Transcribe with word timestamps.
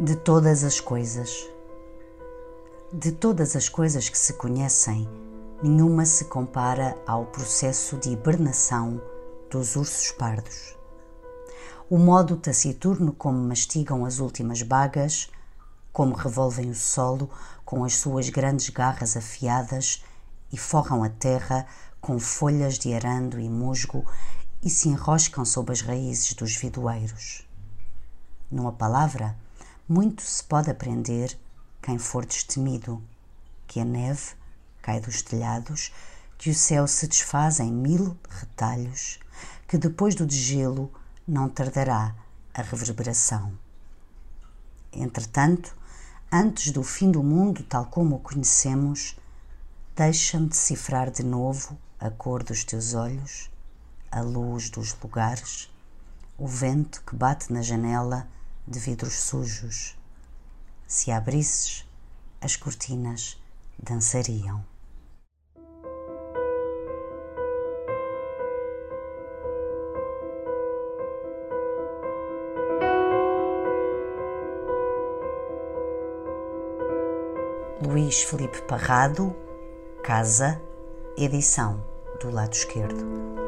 de 0.00 0.14
todas 0.14 0.62
as 0.62 0.78
coisas. 0.78 1.50
De 2.92 3.10
todas 3.10 3.56
as 3.56 3.68
coisas 3.68 4.08
que 4.08 4.16
se 4.16 4.34
conhecem, 4.34 5.08
nenhuma 5.60 6.06
se 6.06 6.26
compara 6.26 6.96
ao 7.04 7.26
processo 7.26 7.96
de 7.96 8.10
hibernação 8.10 9.02
dos 9.50 9.74
ursos 9.74 10.12
pardos. 10.12 10.76
O 11.90 11.98
modo 11.98 12.36
taciturno 12.36 13.12
como 13.12 13.38
mastigam 13.38 14.04
as 14.04 14.20
últimas 14.20 14.62
bagas, 14.62 15.28
como 15.92 16.14
revolvem 16.14 16.70
o 16.70 16.76
solo 16.76 17.28
com 17.64 17.82
as 17.82 17.96
suas 17.96 18.28
grandes 18.28 18.68
garras 18.68 19.16
afiadas 19.16 20.04
e 20.52 20.56
forram 20.56 21.02
a 21.02 21.08
terra 21.08 21.66
com 22.00 22.20
folhas 22.20 22.78
de 22.78 22.94
arando 22.94 23.40
e 23.40 23.48
musgo 23.48 24.06
e 24.62 24.70
se 24.70 24.88
enroscam 24.88 25.44
sob 25.44 25.72
as 25.72 25.80
raízes 25.80 26.34
dos 26.34 26.54
vidoeiros. 26.54 27.44
Numa 28.48 28.72
palavra, 28.72 29.36
muito 29.88 30.20
se 30.20 30.44
pode 30.44 30.70
aprender 30.70 31.38
quem 31.80 31.96
for 31.96 32.26
destemido, 32.26 33.02
que 33.66 33.80
a 33.80 33.84
neve 33.86 34.34
cai 34.82 35.00
dos 35.00 35.22
telhados, 35.22 35.90
que 36.36 36.50
o 36.50 36.54
céu 36.54 36.86
se 36.86 37.08
desfaz 37.08 37.58
em 37.58 37.72
mil 37.72 38.14
retalhos, 38.28 39.18
que 39.66 39.78
depois 39.78 40.14
do 40.14 40.26
degelo 40.26 40.92
não 41.26 41.48
tardará 41.48 42.14
a 42.52 42.60
reverberação. 42.60 43.58
Entretanto, 44.92 45.74
antes 46.30 46.70
do 46.70 46.82
fim 46.82 47.10
do 47.10 47.22
mundo 47.22 47.62
tal 47.62 47.86
como 47.86 48.16
o 48.16 48.20
conhecemos, 48.20 49.18
deixa-me 49.96 50.48
decifrar 50.48 51.10
de 51.10 51.22
novo 51.22 51.78
a 51.98 52.10
cor 52.10 52.42
dos 52.42 52.62
teus 52.62 52.92
olhos, 52.92 53.50
a 54.10 54.20
luz 54.20 54.68
dos 54.68 54.94
lugares, 55.02 55.72
o 56.36 56.46
vento 56.46 57.02
que 57.06 57.16
bate 57.16 57.50
na 57.50 57.62
janela 57.62 58.28
de 58.68 58.78
vidros 58.78 59.14
sujos. 59.14 59.96
Se 60.86 61.10
abrisses, 61.10 61.86
as 62.40 62.54
cortinas 62.54 63.40
dançariam. 63.82 64.64
Luís 77.80 78.22
Felipe 78.22 78.60
Parrado, 78.62 79.34
Casa, 80.02 80.60
edição 81.16 81.82
do 82.20 82.30
lado 82.30 82.52
esquerdo. 82.52 83.47